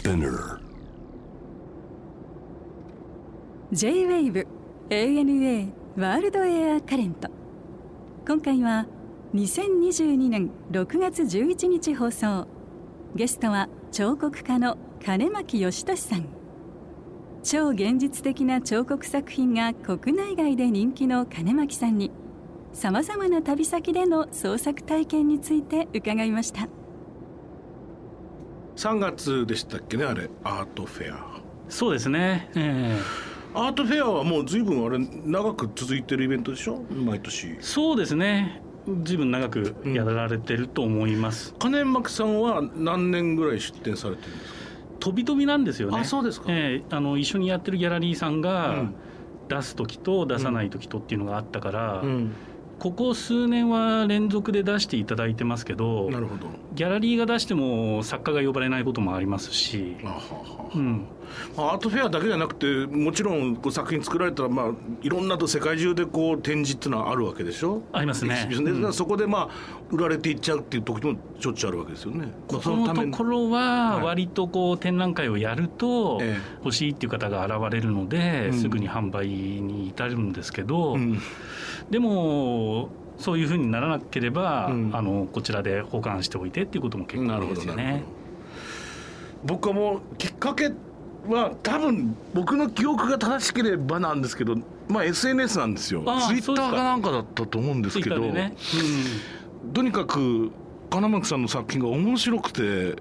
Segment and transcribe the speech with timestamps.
[0.00, 0.58] Spinner.
[3.70, 4.46] J-WAVE
[4.88, 7.28] ANA ワールドエアカレント
[8.26, 8.86] 今回は
[9.34, 12.46] 2022年6月11日放送。
[13.14, 16.24] ゲストは彫刻家の金巻義俊さん。
[17.42, 22.10] 超現実的な彫刻作品が国内外で人気の金巻さんに
[22.72, 26.79] さまざまな旅先での創作体験について伺いました。
[28.80, 30.30] 3月でしたっけねあれ。
[30.42, 31.38] アートフェア。
[31.68, 32.98] そうですね、え
[33.52, 36.82] アートフェアはもう随分あれ長く続いてるイベントでしょ？
[36.90, 37.46] 毎年。
[37.48, 38.62] ーそうですね。
[39.04, 44.58] 随分長くやられてると思います、金巻さんは何年ぐらい出展されてるんですか？
[45.00, 45.98] 飛び飛びなんですよね。
[46.00, 46.46] あそうですか。
[46.48, 48.94] えーあの一緒にやってるギャラリーさんが、うん。
[49.48, 52.32] 出す時と出さない時とっていうのがあったから、うん
[52.80, 56.48] ここ数年は連続で出していただいてますけどなるほど。
[56.74, 61.04] ギャラリーが出しても作家が呼ばれないこともありますし、あははうん、
[61.56, 64.70] アートフェアだけじゃなくてもちろんこう作品作られたら、まあ、
[65.02, 67.82] いろんなと世界中でこう展示っていうのはあるわけでしょ？
[67.92, 68.48] ありますね。
[68.50, 68.92] うん。
[68.94, 69.48] そこでまあ
[69.90, 72.32] 売られていっちゃうっていう時もしょっちゅうあるわけですよね。
[72.48, 74.04] ここのところははい。
[74.04, 76.38] 割とこう展覧会をやるとえ。
[76.64, 78.58] 欲しいっていう方が現れるので、うん。
[78.58, 81.20] すぐに販売に至るんですけど、うん
[81.90, 82.88] でも
[83.18, 84.90] そういうふうにならなければ、うん。
[84.94, 88.02] あのこちらで保管しておいてっていうことも結構ですよね。
[89.44, 90.72] 僕はもうきっかけ
[91.28, 94.56] は多分僕の記憶が正しければなんですけど、
[94.88, 96.00] まあ、SNS なんですよ。
[96.00, 98.20] ツイッターかなんかだったと思うんですけど。
[99.74, 100.50] とにかく
[100.90, 102.96] 金巻さんの作品が面白くて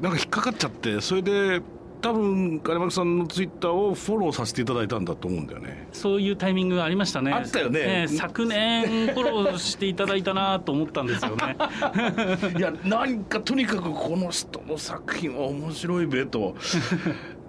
[0.00, 1.62] なんか引っかかっちゃってそれで
[2.02, 5.86] 多分金巻さんのツイッターをフォローさせていただいたんだと思うんだよね。
[5.92, 7.32] そういうタイミングがありましたね。
[7.32, 11.56] あったよねええ昨年フォローしていただいたなと思ったんですよね。
[12.58, 16.56] いや何かとにかくこの人の作品は面白いべと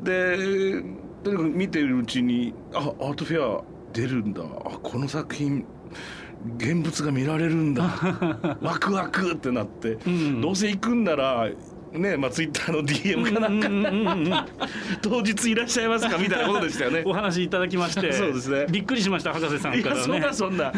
[0.03, 0.37] で
[1.23, 5.65] とにかく見てるうちにあアートフェア出るんだあこの作品
[6.58, 7.83] 現物が見られるんだ
[8.61, 11.49] ワクワクってなって、んどうせ行くんなら
[11.99, 14.48] ねまあ、ツイッターの DM かなんか、
[15.02, 17.04] 当日いらっしゃいますかみたいなことでしたよね。
[17.08, 18.11] お話いただきまして。
[18.14, 18.65] そうですね。
[18.70, 20.73] びっくりしました博士さんいやそんからねなそんな。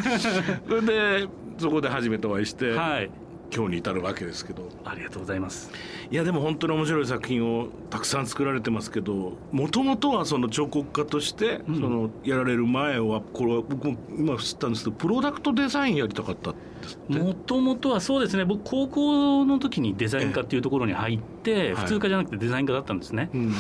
[0.68, 1.28] それで
[1.58, 3.10] そこで初めてお会いして、はい。
[3.56, 4.70] 今日に至るわけですけど。
[4.84, 5.72] ありがとうございます。
[6.12, 11.76] いやでも本当に面白い作品をたくさん作られてますけどもともとはその彫刻家として、ん。
[11.76, 18.46] そのやられる前はこれは僕も今知ったんですけどプロダクトデザインやりたかったんですもともとはそうですね。
[18.46, 23.54] 僕高校の時にデザイン科っていうところに入って、え普通科じゃなくてデザイン科だったんですね、うん。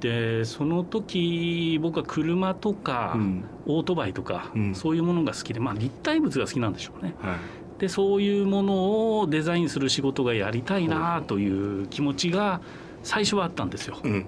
[0.00, 3.44] でその時僕は車とか、うん。
[3.66, 4.74] オートバイとか、うん。
[4.74, 7.14] そういうものが好きでまあ立体物が好きなんでしょうね。
[7.20, 7.36] はい。
[7.80, 12.60] でそういうものをデザインする仕事がやりたいなという気持ちが
[13.02, 13.98] 最初はあったんですよ。
[14.02, 14.26] うん。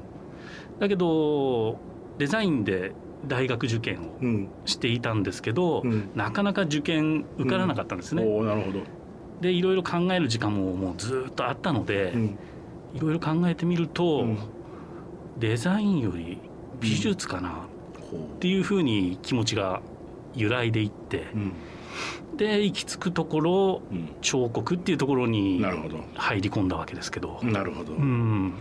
[0.78, 1.78] だけど
[2.18, 2.92] デザインで
[3.26, 4.48] 大学受験をうん。
[4.64, 6.10] していたんですけど、うん。
[6.14, 8.80] なかなか受験受からなかったんですね、おおなるほど、
[9.40, 12.38] でいろいろ考える時間ももうずっとあったので、うん。
[12.94, 14.38] いろいろ考えてみると、うん。
[15.38, 16.38] デザインより
[16.80, 17.66] 美術かな
[18.10, 19.80] ほっていうふうに気持ちが
[20.34, 21.52] 揺らいでいってう、うん。
[22.36, 24.08] で行き着くところうん。
[24.20, 25.62] 彫刻っていうところに
[26.14, 28.54] 入り込んだわけですけど、なるほど、うん、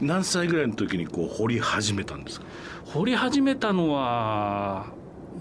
[0.00, 2.46] 何歳ぐらいの時にこう掘り始めたんですか？
[2.86, 4.86] 掘り始めたのは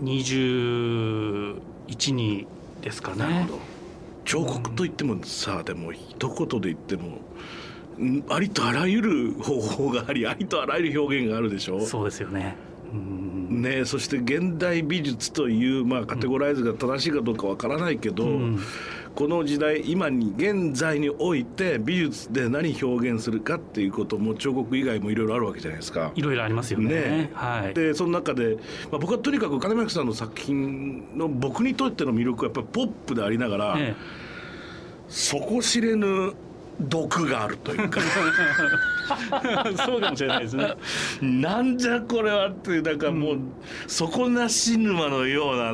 [0.03, 2.47] 212
[2.81, 3.17] ですかね。
[3.17, 3.59] なるほど。
[4.25, 7.19] 彫刻といってもさでも一言で言っても
[7.97, 11.79] んありとあらゆる方法がありありとあらゆる表現があるでしょ？
[11.85, 12.56] そうですよね。
[12.91, 13.62] うん。
[13.62, 18.59] ね、そして現代美術という、まあ、カテゴライズが正しいかどうかわからないけど、うん
[19.17, 26.11] この時代今に現在において美術で何表現するかっていうことも彫刻以外もいろいろあるわけじゃないですか。
[26.13, 26.88] いろいろありますよね。
[26.88, 27.31] ね。
[27.33, 27.73] はい。
[27.73, 28.57] でその中で、
[28.91, 33.95] まあ、僕はとにかく金巻さんの作品の僕にとっての魅力はやっぱりポップでありながら、え。
[35.07, 36.35] 底知れぬ
[36.80, 38.00] 毒があるというか。
[38.02, 40.74] え そうかもしれないですね。
[41.22, 43.40] なんじゃこれはっていうなんかもう、
[43.88, 45.74] 底なし沼のような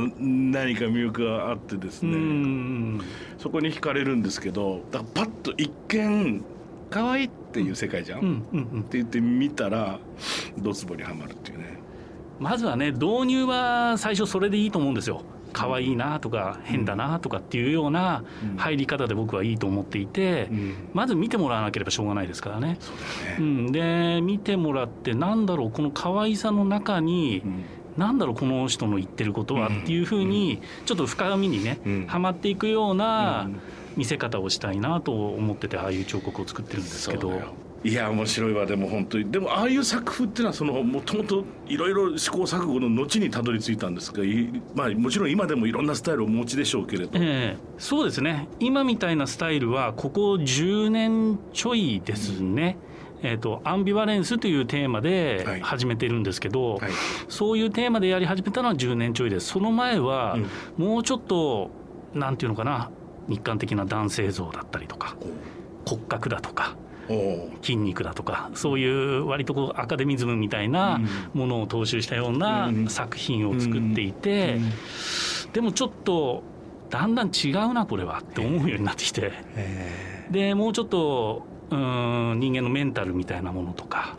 [0.60, 3.02] 何か魅力があってですうね、ん
[3.38, 6.44] そこに惹かれるんですけどだからパッと一見
[6.90, 8.84] 可愛いっていう世界じゃん、うんっうんうん。
[8.84, 10.00] て言って見たら
[10.60, 11.78] ドツボにはまるっていうね。
[12.40, 15.22] まずはね導入は最初それでいいと思うんですよ
[15.54, 18.58] 可愛いなとか変だなとかっていうようなうん。
[18.58, 20.90] 入り方で僕はいいと思っていて、うん。
[20.94, 22.78] まず見てもらわなければしょうがないですからね。
[22.80, 22.92] そ
[23.40, 27.64] うん、で見てもらってなんだろうこの可愛さの中に、うん。
[27.98, 32.08] なんだろうこの人の言ってることはうんっていうふうにちょっと深みにね、うん。
[32.08, 33.60] はまっていくようなうん。
[33.96, 37.40] 見せ方をしたいなと思っててああいう彫刻を作ってるんですけど
[37.84, 39.30] いや面白いわでも本当に。
[39.30, 48.48] でもああいう作風っていうのはそのもともといろいろ試行錯誤の後にたどり着いたんですがいまあもちろん今でもいろんなスタイルをお持ちでしょうけれど、ええそうですね。
[48.60, 52.78] 今みたいなスタイルはここ10年ちょいですね、
[53.22, 55.62] えー、とアンビバレンスというテーマではい。
[55.62, 56.92] 始めてるんですけど、はい。
[57.28, 59.48] そういうテーマでやり始めたのは10年ちょいです。
[59.48, 60.38] その前は
[60.78, 61.70] もうちょっと
[62.14, 62.90] なんていうのかな。
[63.28, 65.16] 日韓的な男性像だったりとか
[65.86, 66.76] 骨格だとか
[67.62, 71.02] 筋肉だとかそういう割とこうアカデミズムみたいな
[71.34, 72.88] ものを踏襲したようなうん。
[72.88, 74.60] 作品を作っていて
[75.52, 76.44] でもちょっと
[76.90, 79.32] だんだん違うなこれはって思うようになってきて。
[80.32, 84.18] でもうちょっとうーん人間のメンタルみたいなものとか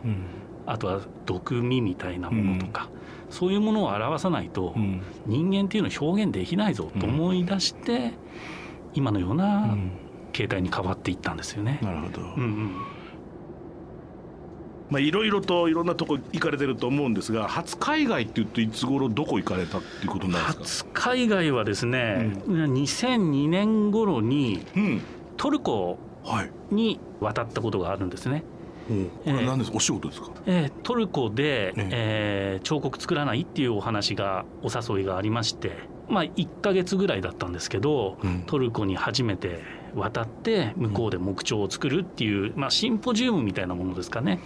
[0.65, 2.89] あとは毒味みたいなものとか
[3.29, 4.73] そういうものを表さないと
[5.25, 8.13] 人間っていうのを表現できないぞと思い出して
[8.93, 9.75] 今のような
[10.35, 11.79] 形態に変わっていったんですよね。
[11.81, 12.71] なるほど、うんうん。
[14.89, 20.91] まあいろいろといろんなとこ行かれてると思うんですが初海外って言うといつ頃どこ行かれたっていうことになるんですか？
[20.93, 25.01] 初海外はですね、2002年頃にうん。
[25.37, 28.43] トルコはいに渡ったことがあるんですね。
[28.89, 28.93] お
[29.23, 30.29] これは何ですか、お仕事ですか？
[30.45, 32.59] えートルコで、ええ。
[32.61, 35.71] ー彫刻作らないっていうお話がお誘いがありまして、
[36.07, 38.43] まあ、1ヶ月ぐらいだったんですけど、うん。
[38.45, 39.61] トルコに初めて
[39.95, 44.39] 渡って向こうで木彫を作るっていう、まあ、シンポジウムみたいなものですかね。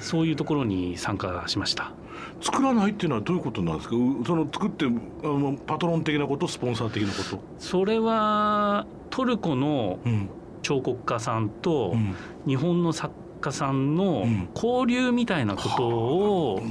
[0.00, 1.92] そういうところに参加しました。
[2.40, 3.96] 作らないっていうのはどういうことなんですか？
[3.96, 4.88] うその作ってあ
[5.26, 6.46] のパトロン的なこと？
[6.46, 7.40] スポンサー的なこと？
[7.58, 10.28] それはトルコのうん。
[10.60, 12.14] 彫刻家さんとうん。
[12.46, 14.48] 日本の作家さんのうん。
[14.54, 16.62] 交流みたいなことを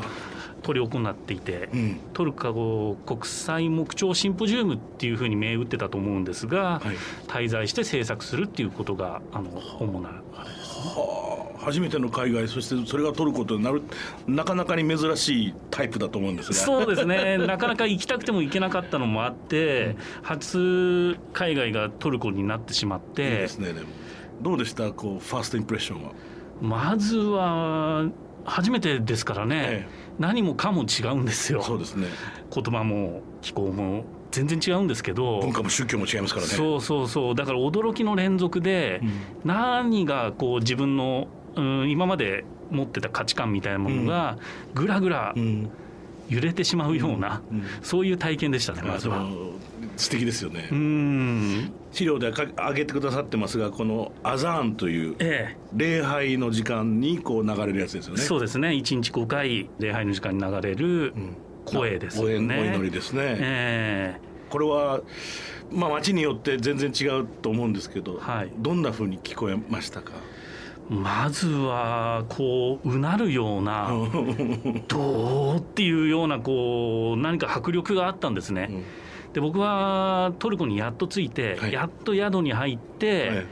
[0.68, 2.00] 執り行っていてうん。
[2.14, 6.96] トルコ国際木彫シンポジウムっていうふうに銘打ってたと思うんですが、はい。
[7.28, 9.50] 滞在して制作するっていうことがあの
[9.80, 10.10] 主な。
[10.10, 11.38] はあ。
[11.68, 13.82] 初めての海外そしてそれがトルコとなる
[14.26, 17.38] なかなかに珍しいタイプだと思うんですがそうですね。
[17.46, 23.88] なかなか行きたくても行けなかったのもあって、初海外がトルコになってしまっいいてですねでも。
[24.42, 24.92] どうでした？
[24.92, 26.12] こうファーストインプレッションは、
[26.62, 28.08] まずは
[28.46, 29.88] 初めてですからね、え
[30.20, 31.60] 何もかも違うんですよ。
[31.62, 32.08] えそうですね。
[32.54, 35.40] 言葉も気候も全然違うんですけど。
[35.40, 36.54] 文化も宗教も違いますからね。
[36.54, 37.36] そうそうそう。
[37.36, 39.02] だから驚きの連続で、
[39.46, 44.38] 何がこう自分の、うん、今まで持ってた価値観みたいなものが
[44.74, 45.70] ぐらぐらうん。
[46.30, 47.64] 揺れてしまうような、うん。
[47.82, 49.26] そういう体験でしたねまあずは。
[49.98, 51.72] の素敵ですよね、うん。
[51.92, 58.24] 資料で挙げてくださってますがこのアザーンというえ礼拝の時間にこう流れるやつですよえ、ね。
[58.24, 58.70] そうですね。
[58.70, 61.36] 1日5回礼拝の時間に流れるうん。
[61.66, 62.60] 声ですよね。
[62.62, 64.16] お祈りですね、え
[64.50, 65.02] これは
[65.70, 68.52] まあ町によって全然違うと思うんですけど、はい。
[68.58, 70.14] どんな風に聞こえましたか？
[70.90, 73.90] えまずはこううなるような
[74.88, 78.68] どうっていうようなこう何か迫力があったんですね。
[78.70, 78.84] うん
[79.34, 81.74] で僕はトルコにやっと着いて、はい。
[81.74, 83.46] やっと宿に入って、はい。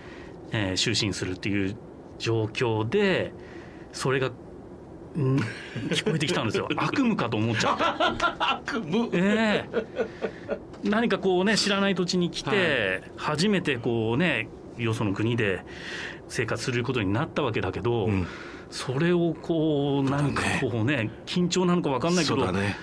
[0.52, 1.76] えー就寝するっていう
[2.20, 3.34] 状況で
[3.92, 4.32] それが、
[5.16, 5.36] うん？
[5.92, 6.68] 聞こえてきたんですよ。
[6.78, 8.36] 悪夢かと思っちゃった。
[8.58, 9.10] 悪夢。
[9.14, 9.86] ええ
[10.84, 14.48] 何かこうね知らない土地に来て、初めてこうね
[14.78, 15.62] よその国で
[16.28, 18.28] 生活することになったわけだけど、うん。
[18.70, 22.76] それをこうなんかこうね緊張なのか分かんないけど、そうだね、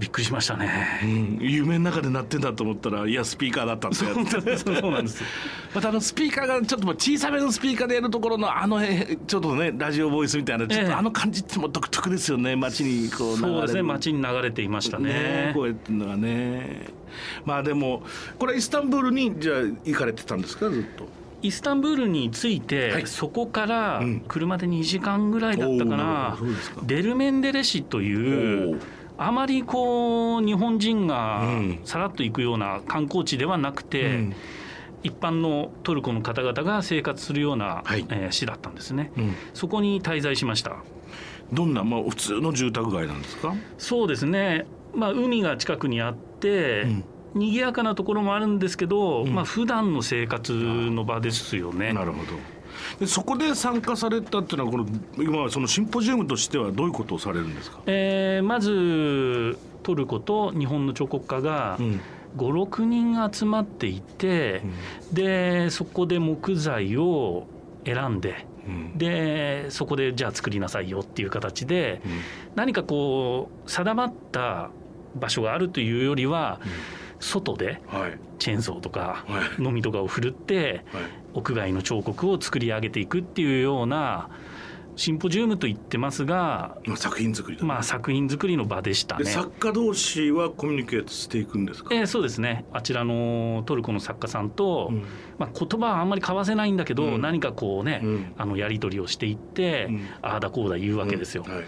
[0.00, 1.00] びっくりしましたね。
[1.04, 4.14] うん、夢の中で鳴ってんだと思ったらいやスピーカーだったんですよ。
[4.56, 5.22] そうなんです。
[5.74, 10.88] またあのスピーカーがちょっとまあ小さめのスピーカーでやるところのあのえちょっとねラジオボイスみたいなちょっええ。
[10.88, 12.56] とあの感じっても独特ですよね。
[12.56, 13.54] 街にこう流れる。
[13.54, 13.82] そうですね。
[13.82, 15.52] 街に流れていましたね。
[15.54, 16.86] 声っていうのがね。
[17.44, 18.02] まあでも
[18.38, 20.70] これイスタンブールにじゃあ行かれてたんですか？
[20.70, 21.06] ずっと。
[21.42, 23.06] イスタンブールに着いて、はい。
[23.06, 24.20] そこからうん。
[24.28, 26.38] 車で2時間ぐらいだったかな。
[26.40, 26.82] うですか？
[26.84, 28.78] デルメンデレ市という
[29.22, 31.80] あまりこう日本人がうん。
[31.84, 34.34] さらっと行くような観光地ではなくて、うん。
[35.02, 38.06] 一般のトルコの方々が生活するような、はい。
[38.08, 39.34] えー市だったんですね、うん。
[39.54, 40.76] そこに滞在しました。
[41.52, 43.54] どんなまあ普通の住宅街なんですか？
[43.76, 44.66] そうですね。
[44.94, 47.04] まあ海が近くにあって、うん。
[47.34, 49.28] 賑やかなところもあるんですけど、ん。
[49.34, 51.92] まあ普段の生活の場ですよね。
[51.92, 52.32] なるほど
[52.98, 54.86] でそこで参加されたっていうのはこの
[55.18, 62.00] 今そのシンポジウムとしてはどういうことをされるんですか、えーまずトルコと日本の彫刻家がうん。
[62.36, 64.62] 56人集まっていて、
[65.12, 67.48] でそこで木材を
[67.84, 68.96] 選んでうん。
[68.96, 72.10] でそこでじゃあ作りなさいよっていう形でうん。
[72.54, 74.70] 何かこう定まった
[75.16, 76.60] 場所があるというよりは
[77.20, 78.18] 外ではい。
[78.38, 79.62] チェーンソーとかはい。
[79.62, 81.02] のみとかを振るってはい。
[81.34, 84.30] 屋外の彫刻を作り上げていくっていうような
[84.96, 87.68] シンポジウムと言ってますが、まあ作品作りだね。
[87.68, 89.24] まあ、作品作りの場でしたね。
[89.24, 92.66] で作家同士はコミュニケートしていくんですか、えーそうですね。
[92.72, 95.04] あちらのトルコの作家さんと、うん。
[95.38, 97.20] まあ、言葉はあんまり交わせないんだけど、うん。
[97.22, 98.32] 何かこうね、うん。
[98.36, 100.06] あのやり取りをしていって、うん。
[100.20, 101.44] ああだこうだ言うわけですよ。
[101.46, 101.54] うん。
[101.54, 101.64] はい。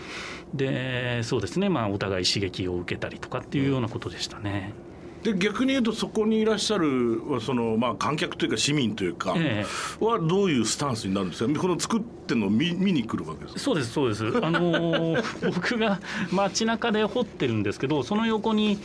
[0.55, 4.75] でそうですね、まあ、お互い刺激を受けたりとかっていうようなことでしたね。
[5.23, 9.65] で逆に言うとそこにいらっしゃるその、まあ、観客というか市民というか、え
[10.01, 11.61] はどういうスタンスになるんですか？
[11.61, 13.61] この作ってるのを見見に来るわけですか？
[13.61, 14.27] そうですそうです。
[14.27, 15.23] あのー
[15.55, 16.01] 僕が
[16.33, 18.79] 街中で掘ってるんですけどその横に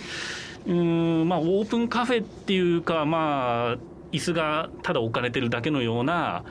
[0.67, 3.77] うーんまあオープンカフェっていうかまあ
[4.11, 6.43] 椅子がただ置かれてるだけのような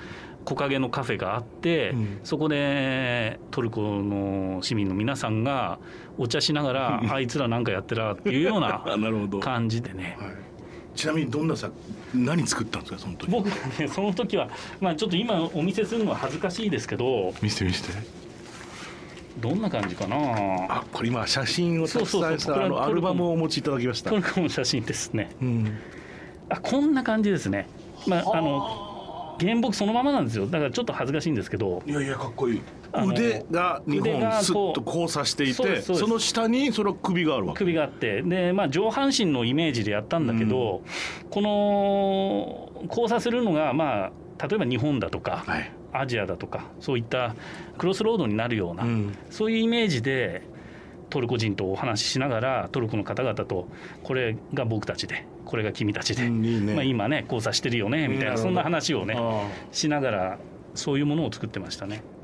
[0.47, 2.21] 木陰のカフェがあって、うん。
[2.23, 5.79] そこでトルコの市民の皆さんが
[6.17, 10.17] お茶しながら あいつらなんかやってらっていうような あなるほど、はい、感じでね。
[10.95, 11.75] ちなみにどんな作
[12.15, 13.31] 何作ったんですかその時。
[13.31, 14.49] 僕はねその時は
[14.81, 18.27] まあちょっと今お見せするのは恥ずかしいですけど見せて見せて。
[19.39, 20.17] どんな感じかな。
[20.71, 24.11] あこれ今写真をたくさんしたあのアルバムをお持ちいただきました。
[24.11, 25.31] トルコの写真ですね。
[25.43, 25.79] うん。
[26.49, 27.69] あこんな感じですね。
[28.07, 28.37] まあ。
[28.39, 28.86] あの
[29.41, 30.47] 原木そのままなんですよ。
[30.47, 31.83] だからちょっと恥ずかしいんですけど。
[31.87, 32.61] いやいやかっこいい。
[32.95, 37.59] 腕が2腕が本スッことう交差していてその下にそ首があるわけ。
[37.59, 38.23] 首があって。
[38.23, 40.83] で、まあ、上半身のイメージでやったんだけど、
[41.31, 47.35] この交差するのが、まあ、例えば日本だとか、はい、アジアだとかそういった
[47.79, 49.17] クロスロードになるような、うん。
[49.31, 50.43] そういうイメージで
[51.17, 53.69] トルコ人とお話ししながらトルコの方々と
[54.03, 56.75] これが僕たちでこれが君たちで、うんいいね。
[56.75, 60.39] まあ、今ね交差してるよねみたいなそんな話をねあしながら
[60.75, 62.03] そういうものを作ってましたね。
[62.13, 62.17] あ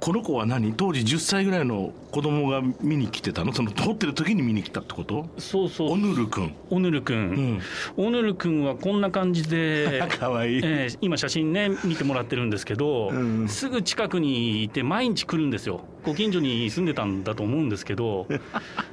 [0.00, 0.72] この子は何？
[0.72, 3.52] 当時10歳ぐらいの子供が見に来てたの？
[3.52, 5.26] その撮ってる時に見に来たってこと？
[5.36, 5.90] そうそう。
[5.90, 7.60] オヌル君オヌル君、
[7.98, 8.06] うん。
[8.06, 13.48] オヌル君はこんな感じで かわいい、えー今写真ね見てもらってるんですけど、うん。
[13.48, 18.40] すぐ近くにいて毎日来るんですよご近所に住んでたんだと思うんですけどで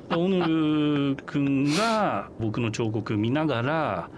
[0.16, 4.10] オヌル君が僕の彫刻見ながら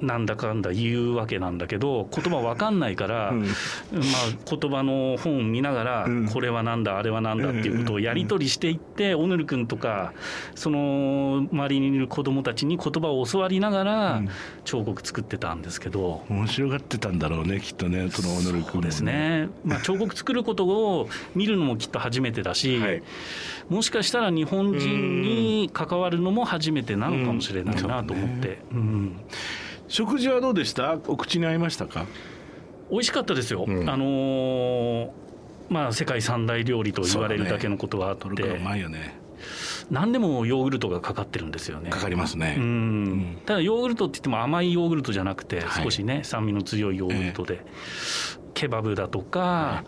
[0.00, 3.40] なんだかんだ言うわけなんだけど言葉わかんないから、うん。
[3.42, 6.28] まあ、言葉の本見ながら、うん。
[6.28, 10.12] これはなんだあれはなんだっていうことをやり取りしていって、オヌル君とか
[10.54, 14.28] その周りにいる子供たちに言葉を教わりながらうん。
[14.64, 16.24] 彫刻作ってたんですけど。
[16.28, 23.02] 面白がってたんだろうねきっとねそのオヌル君もそうですね、まあ、彫刻作ることを見るのもきっと初めてだし、はい。
[23.68, 29.20] もしかしたら日本人に関わるのも初めてなのかもしれないなと思って、うん。
[29.88, 30.98] 食事はどうでした？
[31.06, 32.06] お口に合いましたか？
[32.90, 33.88] 美味しかったですよ、うん。
[33.88, 35.10] あのー
[35.68, 39.18] まあ、世界三大料理と言われるだけのことはあって、トルコはうまいよね。
[39.90, 41.90] 何でもヨーグルトがかかってるんですよね。
[41.90, 43.38] かかりますね、うん。
[43.44, 45.84] ただヨーグルトって言っても甘いヨーグルトじゃなくてはい。
[45.84, 47.64] 少しね酸味の強いヨーグルトで、
[48.56, 49.84] ケバブだとか、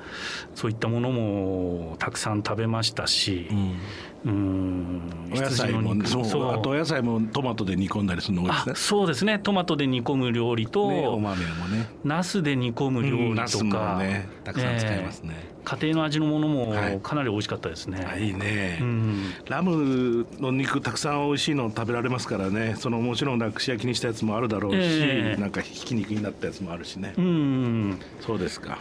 [0.54, 3.78] そういったものもたくさん食べましたしう、ん。
[4.24, 5.30] うん。
[5.32, 9.38] お野菜もそうあとお野菜もトマトで煮込んだりするの多いですあねそうですね。
[9.38, 11.88] トマトで煮込む料理と、ねお豆もね。
[12.02, 15.54] ナスで煮込む料うん理とナスもか、ねたくさん使いますね、ええ。
[15.64, 17.00] 家庭の味のものもはい。
[17.00, 18.04] かなり美味しかったですね。
[18.04, 19.22] あいいね、うん。
[19.48, 22.74] ラムの肉たくさん美味しいの食べられますからね。
[22.76, 25.40] そのもちろん串焼きにしたやつもあるだろうし、ええ。
[25.40, 27.98] なんかひき肉になったやつもあるしね、うん。
[28.20, 28.78] そうですか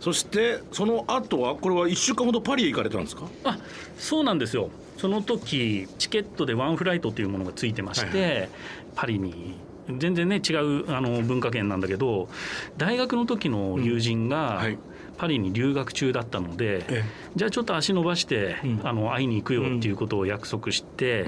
[0.00, 3.26] そしてその後はこれは1週間ほどパリへ行かれたんですか？
[3.44, 3.58] あ
[3.98, 4.70] そうなんですよ。
[4.96, 8.48] その時チケットでワンフライトというものがついてまして、はい
[8.94, 9.54] パリに。
[9.98, 12.28] 全然ね違うあの文化圏なんだけど
[12.76, 14.78] 大学の時の友人がはい。
[15.18, 17.04] パリに留学中だったので、え
[17.36, 18.80] じゃあちょっと足伸ばして、うん。
[18.84, 21.26] あの会いに行くよっていうことを約束して、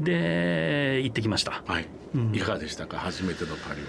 [0.00, 1.62] で行ってきました。
[1.64, 2.34] はい、うん。
[2.34, 2.98] いかがでしたか？
[2.98, 3.86] 初めてのパリは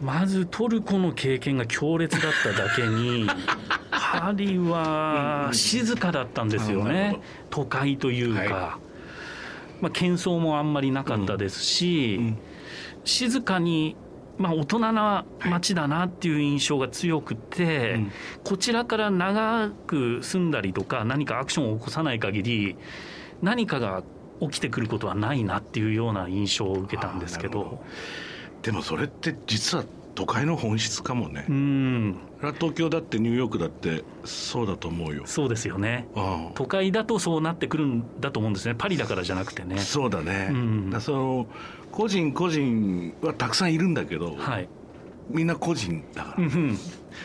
[0.00, 3.26] まずトルコの経験が強烈だっただけに
[3.90, 7.20] パリは静かだったんですよね。
[7.50, 8.78] 都会というか、は
[9.80, 12.38] まあ、喧騒もあんまりなかったですし、うん
[13.08, 13.96] 静かに、
[14.36, 18.12] まあ、大人な街だなっていう印象が強くて、うん。
[18.44, 22.76] こちらから長く住んだりとか何かアクションを起こさない限り
[23.42, 24.02] 何かが
[24.40, 27.82] 起きてくることはないなっていうような印象を受けたんですけど
[28.62, 29.84] でもそれって実は
[30.14, 32.16] 都会の本質かもね、うん。
[32.58, 35.22] 東京だってニューヨークだってそうだと思うよ。
[35.26, 36.08] そうですよね。
[36.16, 38.74] あ都会だとそうなってくるんだと思うんですね。
[38.76, 39.76] パリだからじゃなくてね。
[39.76, 40.90] あそうだね、うん。
[40.90, 41.46] だその
[41.92, 44.68] 個人個人はたくさんいるんだけど、はい
[45.28, 46.78] みんな個人だから、うん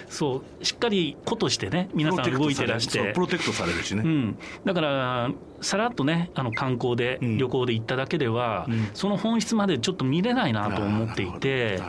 [0.09, 3.11] そうしっかり個としてね皆さん動いてらして。
[3.13, 5.31] プロテクトされるしね、うん、だから
[5.61, 7.37] さらっとねあの観光で、うん。
[7.37, 8.89] 旅行で行っただけでは、うん。
[8.93, 11.81] その本質までちょっと見れないなと思っていて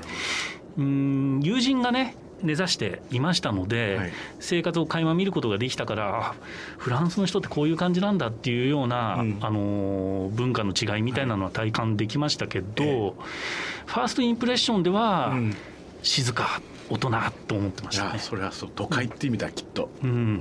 [0.76, 4.12] うん友人がね根ざしていましたので、はい。
[4.40, 6.34] 生活を垣間見ることができたからあ
[6.78, 9.38] フランスの人ってこういう感じなんだっていうような、うん。
[9.40, 13.12] あの文化の違いみたいなのは体感できましたけど、ええ。
[13.86, 15.56] ファーストインプレッションでは、どうん
[16.04, 17.10] 静か大人
[17.48, 18.18] と思ってましたね。
[18.18, 20.34] それはそう都会って意味だきっと、ううん。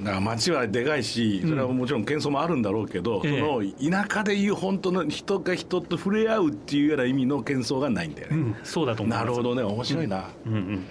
[0.00, 3.38] ん、だから街はでかいしそれはもちろん喧騒もあるんだろうけど、ええ。
[3.38, 9.24] その田舎でいう本当の人が人と触れ合うっていうような意味の喧騒がないんだよね、うん、そうだと思います。
[9.24, 10.74] なるほどね面白いな、うんうん。
[10.74, 10.82] へ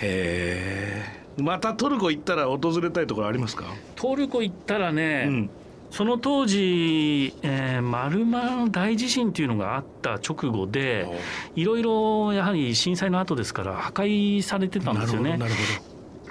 [0.00, 1.24] え。
[1.36, 3.64] またトルコ行ったら訪れたいところありますか、
[3.96, 5.50] トルコ行ったらね、うん
[5.94, 11.06] その当時、えー、マルマ大地震っていうのがあった直後で、
[11.54, 15.36] いろいろやはり震災の後ですから、破壊されてたんですよね。
[15.36, 15.52] なる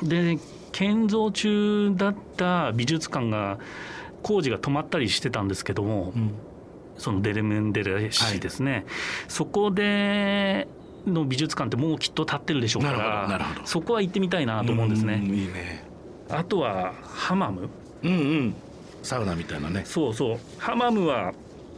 [0.01, 0.37] ほで、
[0.73, 3.57] 建造中だった美術館が、
[4.21, 6.31] 工事が止まったりしてたんですけども、ど、うん。
[6.97, 8.85] そのデレメンデレ市ですね、
[9.29, 10.67] そこで
[11.07, 15.21] の美術館ってもうきっと建ってるでしょうからそこは行ってみたいなと思うんですね。
[15.23, 15.85] いいね。
[16.29, 17.69] あとはハマム。
[18.03, 18.55] うんうん
[19.03, 19.83] サウナみたいなね。
[19.85, 20.39] そうそう。
[20.57, 21.33] ハマムは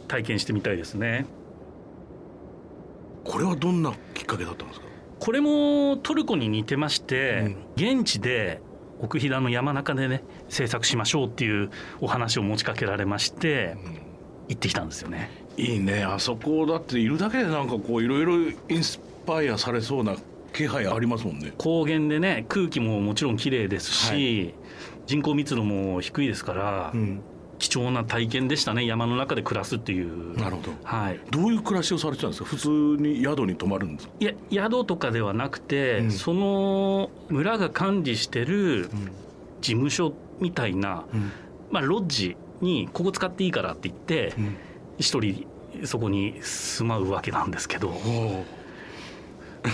[0.08, 1.26] 体験してみたいですね。
[3.24, 4.86] これはどんなきっかけだったんですか？
[5.18, 8.60] これもトルコに似てまして、現地で
[9.00, 13.76] 奥飛騨の山中でね制作しましょうっていうお話を持ちかけられまして
[14.48, 15.30] 行ってきたんですよね。
[15.56, 16.04] いいね。
[16.04, 20.14] あそこだっているだけでなんかこういろいろインスパイアされそうな
[20.52, 21.52] 気配ありますもんね。
[21.58, 24.54] 高原でね空気ももちろん綺麗ですし、
[25.06, 27.20] 人口密度も低いですから、うん。
[27.58, 30.38] 貴重な体験でしたね山の中で暮らすっていう。
[30.38, 30.72] なるほど。
[30.84, 31.20] はい。
[31.30, 32.48] どういう暮らしをされてたんですか？
[32.50, 34.14] 普通に宿に泊まるんですか？
[34.20, 36.10] いや宿とかではなくて、うん。
[36.10, 38.90] その村が管理してる
[39.62, 41.32] 事務所みたいな、うん。
[41.70, 44.56] まあ、ロッジにここ使っていいからって言ってうん。
[44.98, 45.46] 一人
[45.84, 47.88] そこに住まうわけなんですけど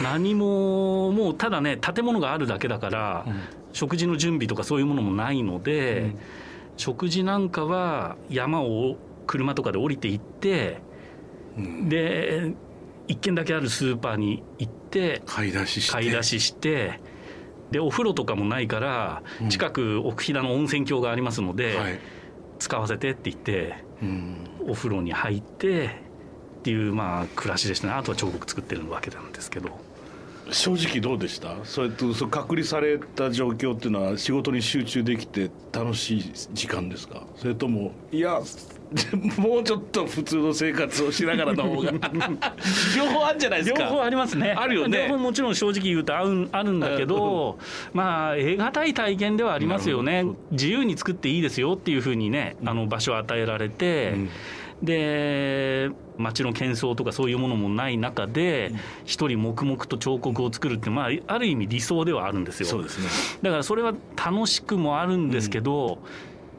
[0.02, 3.26] 何ももうただね建物があるだけだから、
[3.72, 6.18] 食事の準備とかそういうものもないので、うん。
[6.76, 10.78] 食事なんかは山を車とかで降りていって
[11.56, 11.88] うん。
[11.88, 12.52] で
[13.08, 15.92] 一軒だけあるスーパーに行って買い出しして。
[15.92, 17.00] 買い出しして
[17.70, 19.48] でお風呂とかもないからうん。
[19.50, 21.98] 近く奥飛騨の温泉郷がありますので、はい。
[22.58, 24.36] 使わせてって言ってうん。
[24.68, 25.90] お風呂に入って
[26.62, 27.92] っていうまあ暮らしでしたね。
[27.94, 29.70] あとは彫刻作ってるわけなんですけど。
[30.50, 31.56] 正直どうでした？
[31.64, 37.22] それとそう隔離された状況っていうのは仕事に集中できて楽しい時間ですか？
[37.36, 38.40] それともいや
[39.38, 41.92] もうちょっと普通の生活をしながらの方が。
[42.96, 44.50] 両方あるんじゃないです両か方ありますね。
[44.56, 45.06] あるよね。
[45.08, 47.58] 両方もちろん正直言うとあるあるんだけど
[47.94, 50.26] まあ得難い体験ではありますよね。
[50.50, 54.28] 自由に作っていいですよっていうふうにねあの場所を与えられて、うん
[54.82, 58.72] で街の喧騒とかそういうものもない中で
[59.04, 62.66] 一人黙々と彫刻を作るって、まあ、ある意味理想ではあるんですよ。
[62.66, 63.08] そうですね。
[63.42, 65.98] だからそれは楽しくもあるんですけど、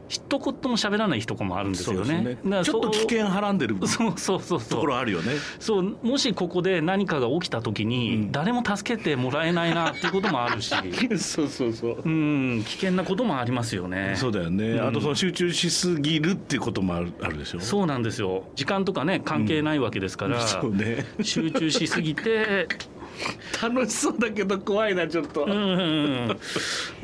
[0.09, 0.39] 一言
[0.71, 2.37] も喋らない日とかもあるんですよね。
[2.43, 3.75] だからちょっと危険はらんでる。
[3.75, 4.79] とそうそうそうそう。
[4.81, 5.33] ころあるよね。
[5.59, 8.31] そうもしここで何かが起きた時に、うん。
[8.31, 10.73] 誰も助けてもらえないなっていうこともあるし。
[11.17, 12.01] そうそうそう。
[12.03, 14.13] うん危険なこともありますよね。
[14.15, 14.87] そうだよね、うん。
[14.87, 17.59] あとその集中しすぎるっていうこともあるあるでしょ？
[17.59, 18.43] そうなんですよ。
[18.55, 21.05] 時間とかね関係ないわけですから、そうね。
[21.21, 22.67] 集中しすぎて。
[23.61, 26.35] 楽しそうだけど怖いなちょっと、うん。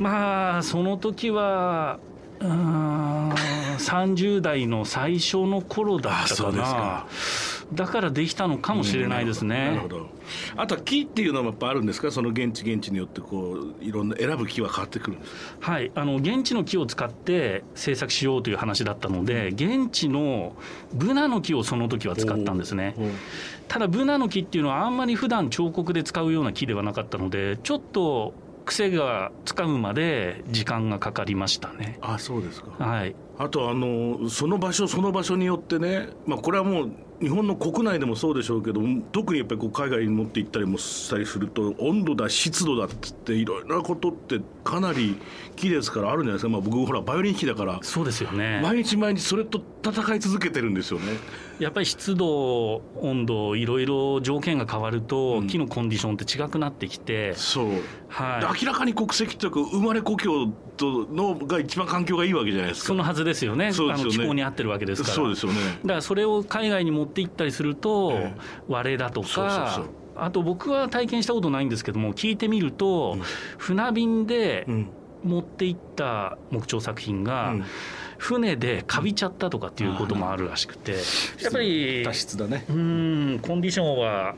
[0.00, 2.00] まあその時は
[2.40, 6.50] うーん30代の最初の頃だったかな。
[6.50, 7.06] ですか。
[7.72, 10.08] だからできたのかもしれないですね、なるほど。
[10.56, 12.10] あとは木っていうのもやっぱあるんですか？
[12.10, 15.72] その現地現地によってこういろんな選ぶ木は変わってくるんですか？
[15.72, 20.56] はい、あの現地の木を使って制作しようという話だったので、現地の
[20.92, 22.96] ブナの木をその時は使ったんですね。
[23.68, 28.34] ただ、ブナの木っていうのは、あんまり普段彫刻で使うような木ではなかったので、ちょっと
[28.70, 31.98] 癖がつかむまで時間がかかりましたね。
[32.00, 38.80] あそうですかはい、あとあのその場所その場所によってね、まあ、これはもう日本の国内でもそうでしょうけど
[39.12, 45.20] 特にやっぱりこう海外に持って行ったりもしたりすると温度だ湿度だっつっていろいろなことってかなり
[45.56, 48.60] 木ですからあるんじゃないですか、まあ、僕ほらバイオリン弾きだからそうですよね。
[48.62, 51.12] 毎日毎日それと戦い続けてるんですよね。
[51.58, 57.66] やっぱり湿度、温度、いろいろ条件が変わると、うん木のコンディションって違くなってきて、そう
[58.08, 62.88] はい、明らかに国籍というか生まれ故郷とのが一番環境がいいわけじゃないですか。
[62.88, 65.14] そのはずですよね、ねあの気候に合ってるわけですから。
[65.14, 65.58] そうですよね。
[65.82, 68.34] だからそれを海外に持って行ったりすると、え
[68.68, 69.84] 割れだとかそうそうそう。
[70.16, 73.22] あと僕は体験したことないんですけども聞いてみると、うん、
[73.58, 74.66] 船便で
[75.24, 77.64] 持っていった木彫作品が、うん。
[78.20, 80.92] 船でかびちゃったとかっていうこともあるらしくて、
[81.42, 82.66] やっぱり脱出だね。
[82.68, 84.34] うんコンディションは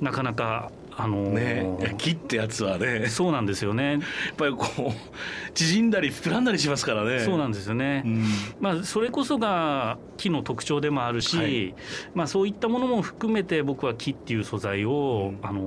[0.00, 3.08] なかなかあのー、ね木ってやつはね。
[3.08, 3.92] そうなんですよね。
[3.92, 4.00] やっ
[4.36, 7.20] ぱりこう縮んだり膨らんだりしますからね。
[7.20, 8.24] そうなんですよね、うん、
[8.60, 11.74] まあそれこそが木の特徴でもあるし、はい、
[12.14, 15.60] まあそういったものも含めて僕は木っていう素材を、うん、あの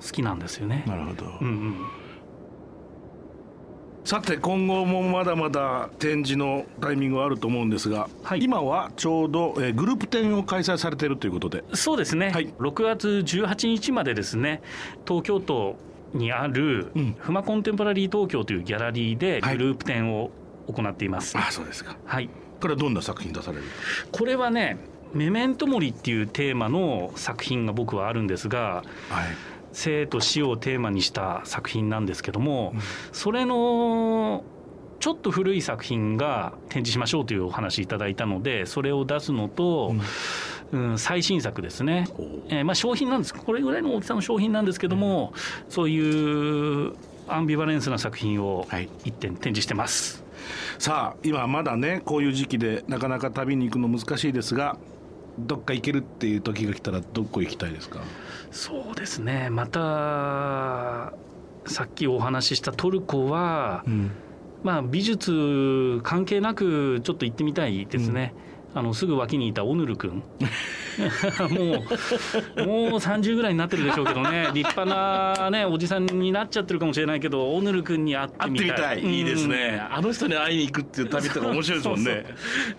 [0.00, 0.84] ー、好きなんですよね。
[0.86, 1.76] なるほど、うんうん
[4.12, 11.64] さて今後もまだまだ展示のタイミングはあると思うんですが、はい、今はちょうど、えグループ展を開催されているということで。
[11.72, 14.60] そうですね、はい、6月18日までですね
[15.08, 15.76] 東京都
[16.12, 20.30] にある、うん、フマコンテンポラリー東京というギャラリーでグループ展を
[20.66, 21.96] 行っています、はい、あそうですか。
[22.04, 22.28] はい。
[22.60, 23.64] これはどんな作品出される？
[24.12, 24.76] これはね
[25.14, 32.80] メメントモリっていうテーマの作品が僕はあるんですが、はい生と死をテーマにした作品なんですけども、うん、
[33.12, 34.44] それの
[35.00, 39.94] ちょっと古い作品が展示しましょうというお話いただいたのでそれを出すのと、
[40.72, 42.06] うん、うん、最新作ですね、
[42.48, 43.34] えー、まあ商品なんです。
[43.34, 46.94] これぐらいの大きさの商品なんですけども、うん、そういう
[47.28, 48.66] アンビバレンスな作品を
[49.04, 50.16] 一点展示してます。
[50.16, 50.32] はい
[50.78, 54.76] さあ今まだねこういう時期でなかなか旅に行くの難しいですが
[55.38, 58.00] どっか行けるっていう時が来たらどこ行きたいですか？
[58.52, 59.48] そうですね。
[59.50, 61.12] また
[61.66, 64.10] さっきお話ししたトルコは、うん、
[64.62, 68.34] まあ美術関係なくちょっと行ってみたいですね。
[68.36, 68.52] うん。
[68.74, 70.22] あのすぐ脇にいたオヌル君。
[71.50, 74.50] もうもう30ぐらいになってるでしょうけどね。
[74.54, 78.68] 立派な、ね、おじさんになっちゃってるかもしれないけどオヌル君に会ってみたい。
[78.74, 82.24] たい、いいですね、あの人に会いに行くっていう旅とか面白いですもんね。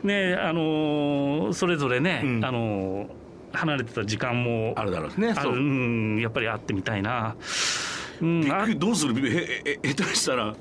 [0.03, 3.07] ねあのー、それぞれね、うん、あのー、
[3.53, 5.33] 離れてた時間もあるだろうね。
[5.35, 5.51] ある。
[5.51, 5.55] う。
[5.59, 7.35] んやっぱり会ってみたいな。
[8.21, 9.13] うん、びっくりどうする？
[9.83, 10.55] 下手したら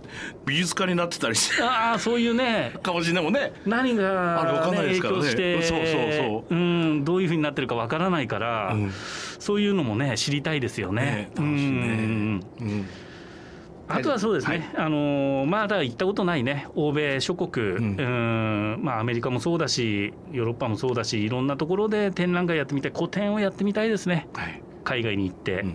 [0.47, 1.63] 美術家になってたりして。
[1.63, 2.73] ああそういうね。
[2.83, 3.53] かもしれないもんね。
[3.67, 5.23] 何が、ね、あれ分かんないですからね。
[5.23, 8.91] そうそうそう、うん、どういうふうになってるか分からないから、うん、
[9.39, 11.03] そういうのもね知りたいですよね。
[11.03, 12.89] ね楽しいね、うん
[13.93, 18.03] あとはそうですね、はい、あのまだ行ったことないね、欧米諸国、うん、う
[18.79, 18.81] ん。
[18.83, 25.75] まあ、アメリカもそうだし、ヨーロッパもそうだし、いろんなところで展覧会やってみたい、個展をやってみたいですね、はい、海外に行って、うん、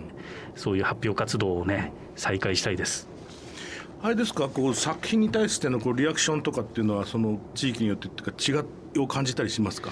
[0.56, 3.08] そういう発表活動をね再開したいです。
[4.02, 4.48] あれですか？
[4.48, 8.62] こう作品に対してのこうリアクションとかっていうのはその地域によってっていうか
[8.96, 9.90] 違いを感じたりしますか？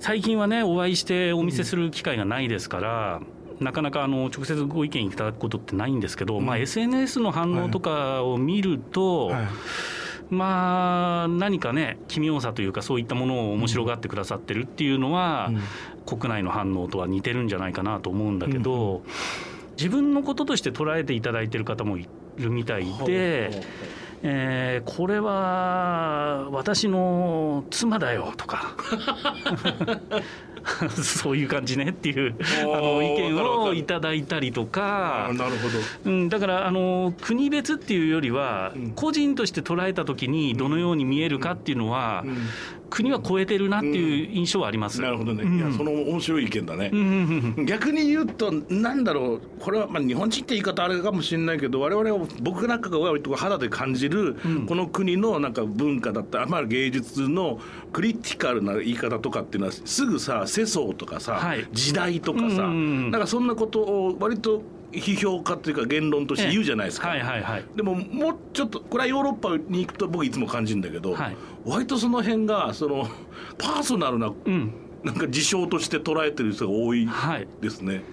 [0.00, 3.26] 最近はねお会いしてお見せする機会がないですから、うん、
[3.60, 9.34] なかなかあの直接ご意見いただくことってないんですけど、うん、まあ、SNS の反応とかを見ると、はい。
[9.34, 9.46] はい。
[10.28, 15.50] まあ、何かね奇妙さというかそういったものを面白がってくださってるっていうのは、
[16.08, 19.02] うん、国内の反応とは似てるんじゃないかなと思うんだけど、うん、
[19.76, 23.62] 自分のこととして捉えていただいてる方もいるみたいで。
[24.22, 28.74] えー、これは私の妻だよとか
[31.02, 35.30] そういう感じねっていうあの意見をいただいたりとか。
[35.34, 42.24] なるほど、うん、だからあの国別っていうよりは、個人として捉えた時にどのように見えるかっていうのは、
[42.90, 46.90] 国は超えてるなっていう印象はあります、なるほどね、いやその面白い意見だね、
[47.64, 49.40] 逆に言うとなんだろう。
[49.60, 57.58] これはまあ日本人って言い方あれかもしれないけど我々は僕なんかが割と肌で感じる、この国のなんか文化だったり、まあ、芸術の
[57.92, 73.08] クリティカルな言い方とかっていうのはすぐさ世相とかさ、はい、時代とかさ、なんかそんなことを割と批評家というか言論として言うじゃないですか、はいはいはい、でももうちょっとこれはヨーロッパに行くと僕いつも感じるんだけど、はい、割とその辺がその
[73.58, 74.72] パーソナルな、うん。
[75.04, 77.08] なんか事象として捉えてる人が多い
[77.60, 78.04] ですね、はい、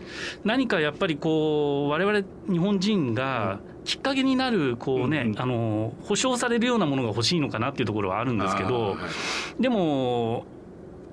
[0.43, 8.97] 何かやっぱりこう我々日本人がきっかけになるこうね、うんうん、あの保証されるようなものが欲しいのかなっていうところはあるんですけど、は
[9.59, 10.45] い、でも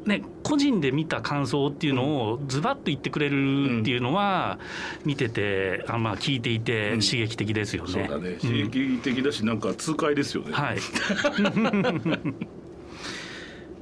[0.06, 4.58] ね、個人で見た感想っていうのをズバッと言ってくれるっていうのは、
[5.04, 8.36] 見ててあまあ聞いていて刺激的ですよね、うん、そうだね。
[8.40, 10.52] 刺激的だし、なんか痛快ですよね。
[10.52, 10.78] はい。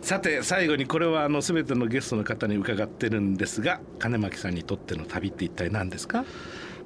[0.02, 6.24] さて最後にこれはあの全てのゲストの方に伺ってるんですが金巻さんにとっての旅って一体何ですか？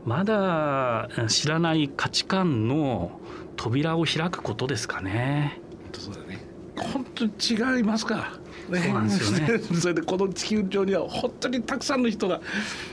[0.04, 3.20] まだ知らない価値観の
[3.56, 5.60] 扉を開くことですかね。
[5.92, 6.44] そうだね。
[6.74, 8.40] 本当に違いますか？
[8.68, 9.58] ね、そうなんですよね。
[9.80, 12.40] それでこの地球上には本当にたくさんの人が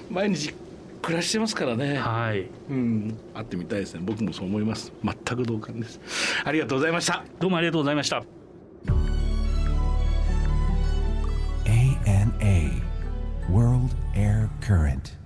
[0.09, 0.53] 毎日
[1.01, 1.97] 暮らしてますからね。
[1.97, 2.47] はい。
[2.69, 3.17] うん。
[3.33, 4.01] 会ってみたいですね。
[4.03, 4.91] 僕もそう思います。
[5.03, 5.99] 全く同感です。
[6.43, 7.23] ありがとうございました。
[7.39, 8.23] どうもありがとうございました。
[11.65, 12.81] ANA
[13.49, 15.18] World Air Current